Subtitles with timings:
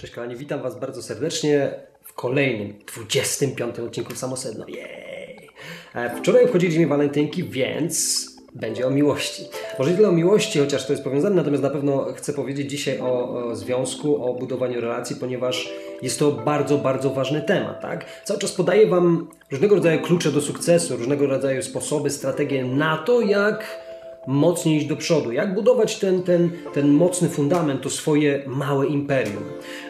[0.00, 4.68] Cześć kochani, witam Was bardzo serdecznie w kolejnym, 25 odcinku Samosedno.
[4.68, 5.50] Jej!
[5.94, 9.44] E, Wczoraj obchodziliśmy walentynki, więc będzie o miłości.
[9.78, 13.00] Może nie tyle o miłości, chociaż to jest powiązane, natomiast na pewno chcę powiedzieć dzisiaj
[13.00, 15.72] o, o związku, o budowaniu relacji, ponieważ
[16.02, 17.80] jest to bardzo, bardzo ważny temat.
[17.80, 18.04] Tak?
[18.24, 23.20] Cały czas podaję Wam różnego rodzaju klucze do sukcesu, różnego rodzaju sposoby, strategie na to,
[23.20, 23.89] jak
[24.26, 29.42] mocniej iść do przodu, jak budować ten, ten, ten mocny fundament, to swoje małe imperium.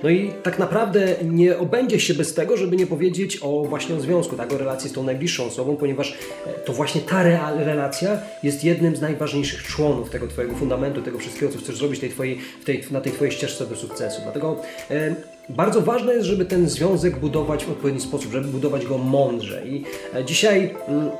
[0.03, 4.01] No i tak naprawdę nie obędzie się bez tego, żeby nie powiedzieć o właśnie o
[4.01, 7.23] związku, tak, o relacji z tą najbliższą osobą, ponieważ e, to właśnie ta
[7.57, 12.11] relacja jest jednym z najważniejszych członów tego Twojego fundamentu, tego wszystkiego, co chcesz zrobić tej
[12.11, 14.21] twojej, w tej, na tej Twojej ścieżce do sukcesu.
[14.23, 14.57] Dlatego
[14.91, 15.15] e,
[15.49, 19.67] bardzo ważne jest, żeby ten związek budować w odpowiedni sposób, żeby budować go mądrze.
[19.67, 20.75] I e, dzisiaj...
[20.89, 21.11] Mm,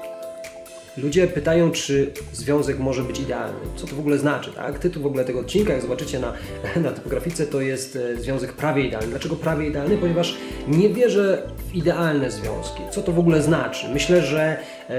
[0.97, 3.59] Ludzie pytają, czy związek może być idealny.
[3.77, 4.79] Co to w ogóle znaczy, tak?
[4.79, 6.33] Tytuł w ogóle tego odcinka, jak zobaczycie na,
[6.87, 9.09] na typografice, to jest e, związek prawie idealny.
[9.09, 9.99] Dlaczego prawie idealny?
[9.99, 10.37] Ponieważ
[10.69, 12.83] nie wierzę w idealne związki.
[12.91, 13.89] Co to w ogóle znaczy?
[13.89, 14.57] Myślę, że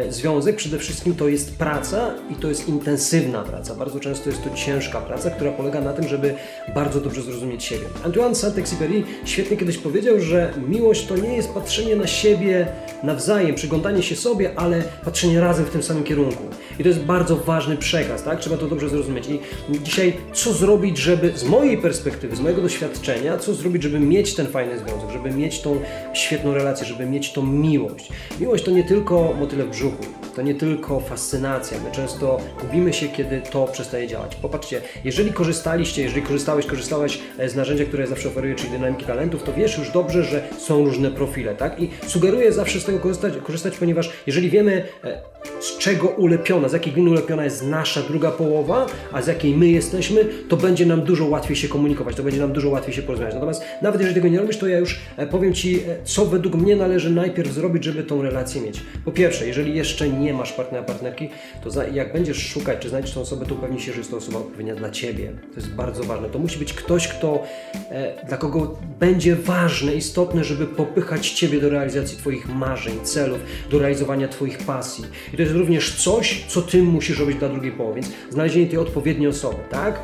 [0.09, 3.75] związek przede wszystkim to jest praca i to jest intensywna praca.
[3.75, 6.33] Bardzo często jest to ciężka praca, która polega na tym, żeby
[6.75, 7.85] bardzo dobrze zrozumieć siebie.
[8.03, 12.67] Antoine Saint-Exupéry świetnie kiedyś powiedział, że miłość to nie jest patrzenie na siebie
[13.03, 16.43] nawzajem, przyglądanie się sobie, ale patrzenie razem w tym samym kierunku.
[16.79, 18.39] I to jest bardzo ważny przekaz, tak?
[18.39, 19.27] Trzeba to dobrze zrozumieć.
[19.29, 19.39] I
[19.83, 24.47] dzisiaj, co zrobić, żeby z mojej perspektywy, z mojego doświadczenia, co zrobić, żeby mieć ten
[24.47, 25.79] fajny związek, żeby mieć tą
[26.13, 28.09] świetną relację, żeby mieć tą miłość.
[28.39, 31.79] Miłość to nie tylko motyle w brzuchu, to nie tylko fascynacja.
[31.83, 34.35] My często gubimy się, kiedy to przestaje działać.
[34.35, 39.05] Popatrzcie, jeżeli korzystaliście, jeżeli korzystałeś, korzystałaś e, z narzędzia, które ja zawsze oferuję, czyli dynamiki
[39.05, 41.79] talentów, to wiesz już dobrze, że są różne profile, tak?
[41.79, 45.21] I sugeruję zawsze z tego korzystać, korzystać ponieważ jeżeli wiemy, e,
[45.59, 49.67] z czego ulepiona, z jakiej gliny ulepiona jest nasza druga połowa, a z jakiej my
[49.67, 53.33] jesteśmy, to będzie nam dużo łatwiej się komunikować, to będzie nam dużo łatwiej się porozmawiać.
[53.33, 56.55] Natomiast nawet jeżeli tego nie robisz, to ja już e, powiem Ci, e, co według
[56.55, 58.81] mnie należy najpierw zrobić, żeby tą relację mieć.
[59.05, 61.29] Po pierwsze, jeżeli jeszcze nie masz partnera, partnerki,
[61.63, 64.39] to jak będziesz szukać, czy znajdziesz tą osobę, to upewnij się, że jest to osoba
[64.39, 65.31] odpowiednia dla Ciebie.
[65.53, 66.29] To jest bardzo ważne.
[66.29, 67.43] To musi być ktoś, kto,
[67.89, 73.39] e, dla kogo będzie ważne, istotne, żeby popychać Ciebie do realizacji Twoich marzeń, celów,
[73.71, 75.05] do realizowania Twoich pasji.
[75.33, 78.79] I to jest również coś, co Ty musisz robić dla drugiej połowy, więc znalezienie tej
[78.79, 79.99] odpowiedniej osoby, tak?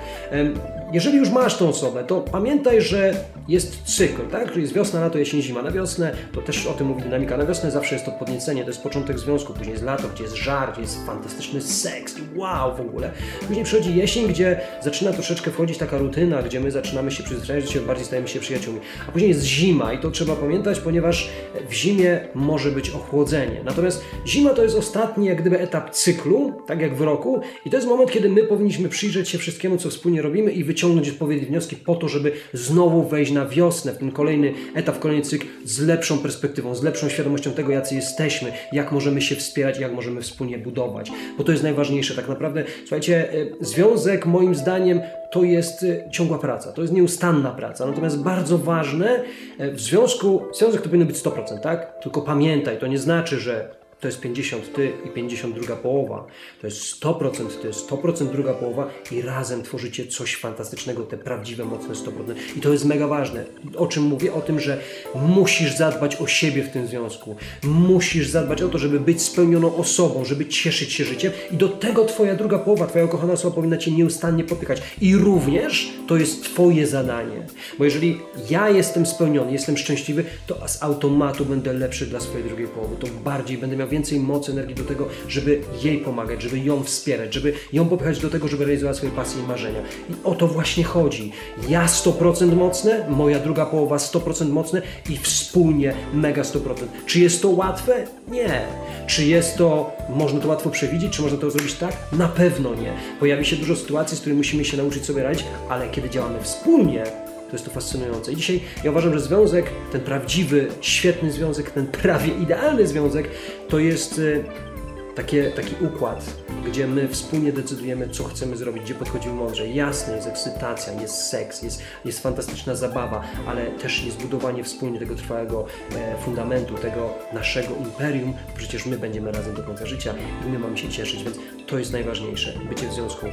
[0.93, 3.13] Jeżeli już masz tą osobę, to pamiętaj, że
[3.47, 4.49] jest cykl, tak?
[4.49, 5.61] Czyli jest wiosna, lato, jesień, zima.
[5.61, 8.69] Na wiosnę, to też o tym mówi dynamika, na wiosnę zawsze jest to podniecenie, to
[8.69, 12.81] jest początek związku, później jest lato, gdzie jest żar, gdzie jest fantastyczny seks, wow w
[12.81, 13.11] ogóle.
[13.47, 17.71] Później przychodzi jesień, gdzie zaczyna troszeczkę wchodzić taka rutyna, gdzie my zaczynamy się przyzwyczajać do
[17.71, 18.79] siebie, bardziej stajemy się przyjaciółmi.
[19.09, 21.29] A później jest zima i to trzeba pamiętać, ponieważ
[21.69, 23.61] w zimie może być ochłodzenie.
[23.65, 27.77] Natomiast zima to jest ostatni jak gdyby etap cyklu, tak jak w roku i to
[27.77, 31.75] jest moment, kiedy my powinniśmy przyjrzeć się wszystkiemu, co wspólnie robimy i wyciągnąć odpowiednie wnioski
[31.75, 36.17] po to, żeby znowu wejść na wiosnę, w ten kolejny etap, kolejny cykl z lepszą
[36.17, 41.11] perspektywą, z lepszą świadomością tego, jacy jesteśmy, jak możemy się wspierać, jak możemy wspólnie budować.
[41.37, 42.63] Bo to jest najważniejsze tak naprawdę.
[42.79, 45.01] Słuchajcie, e, związek moim zdaniem
[45.31, 47.85] to jest e, ciągła praca, to jest nieustanna praca.
[47.85, 49.23] Natomiast bardzo ważne
[49.57, 51.93] e, w związku, związek to powinno być 100%, tak?
[52.03, 56.27] Tylko pamiętaj, to nie znaczy, że to jest 50 ty i 50 druga połowa.
[56.61, 61.95] To jest 100% ty, 100% druga połowa i razem tworzycie coś fantastycznego, te prawdziwe, mocne
[61.95, 62.11] 100%.
[62.57, 63.45] I to jest mega ważne.
[63.75, 64.33] O czym mówię?
[64.33, 64.79] O tym, że
[65.15, 67.35] musisz zadbać o siebie w tym związku.
[67.63, 72.05] Musisz zadbać o to, żeby być spełnioną osobą, żeby cieszyć się życiem i do tego
[72.05, 74.81] twoja druga połowa, twoja ukochana osoba powinna cię nieustannie popychać.
[75.01, 77.45] I również to jest twoje zadanie.
[77.77, 78.19] Bo jeżeli
[78.49, 82.95] ja jestem spełniony, jestem szczęśliwy, to z automatu będę lepszy dla swojej drugiej połowy.
[82.99, 87.33] To bardziej będę miał więcej mocy, energii do tego, żeby jej pomagać, żeby ją wspierać,
[87.33, 89.79] żeby ją popychać do tego, żeby realizowała swoje pasje i marzenia.
[90.09, 91.31] I o to właśnie chodzi.
[91.69, 96.59] Ja 100% mocne, moja druga połowa 100% mocne i wspólnie mega 100%.
[97.05, 98.07] Czy jest to łatwe?
[98.31, 98.61] Nie.
[99.07, 101.97] Czy jest to, można to łatwo przewidzieć, czy można to zrobić tak?
[102.11, 102.93] Na pewno nie.
[103.19, 107.26] Pojawi się dużo sytuacji, z którymi musimy się nauczyć sobie radzić, ale kiedy działamy wspólnie,
[107.47, 108.31] to jest to fascynujące.
[108.31, 113.29] I dzisiaj ja uważam, że związek, ten prawdziwy, świetny związek, ten prawie idealny związek,
[113.69, 114.76] to jest e,
[115.17, 116.25] takie, taki układ,
[116.65, 119.67] gdzie my wspólnie decydujemy, co chcemy zrobić, gdzie podchodzimy mądrze.
[119.67, 125.15] Jasne, jest ekscytacja, jest seks, jest, jest fantastyczna zabawa, ale też jest budowanie wspólnie tego
[125.15, 125.65] trwałego
[125.95, 128.33] e, fundamentu, tego naszego imperium.
[128.57, 130.13] Przecież my będziemy razem do końca życia
[130.47, 131.37] i my mamy się cieszyć, więc
[131.67, 132.53] to jest najważniejsze.
[132.69, 133.25] Bycie w związku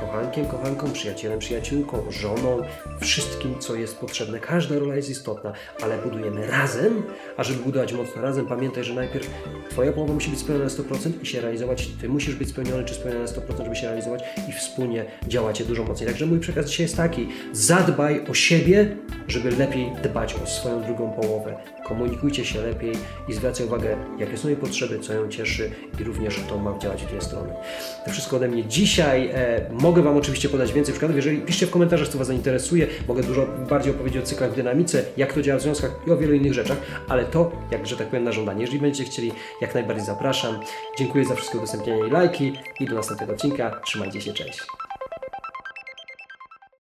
[0.00, 2.62] kochankiem, kochanką, przyjacielem, przyjaciółką, żoną,
[3.00, 4.40] wszystkim, co jest potrzebne.
[4.40, 5.52] Każda rola jest istotna,
[5.82, 7.02] ale budujemy razem,
[7.36, 9.30] a żeby budować mocno razem, pamiętaj, że najpierw
[9.74, 11.88] Twoja połowa musi być spełniona na 100% i się realizować.
[12.00, 15.84] Ty musisz być spełniony czy spełniony na 100%, żeby się realizować i wspólnie działacie dużo
[15.84, 16.08] mocniej.
[16.08, 18.96] Także mój przekaz dzisiaj jest taki: zadbaj o siebie,
[19.28, 21.56] żeby lepiej dbać o swoją drugą połowę.
[21.84, 22.92] Komunikujcie się lepiej
[23.28, 27.02] i zwracajcie uwagę, jakie są jej potrzeby, co ją cieszy i również to ma działać
[27.02, 27.54] w dwie strony.
[28.04, 29.30] To wszystko ode mnie dzisiaj.
[29.34, 31.16] E, mogę Wam oczywiście podać więcej przykładów.
[31.16, 35.04] Jeżeli piszcie w komentarzach, co Was zainteresuje, mogę dużo bardziej opowiedzieć o cyklach w dynamice,
[35.16, 36.78] jak to działa w związkach i o wielu innych rzeczach,
[37.08, 38.60] ale to, jak że tak powiem, na żądanie.
[38.60, 40.60] Jeżeli będziecie chcieli, jak najbardziej zapraszam.
[40.98, 43.80] Dziękuję za wszystkie udostępnienia i lajki i do następnego odcinka.
[43.84, 44.83] Trzymajcie się, cześć.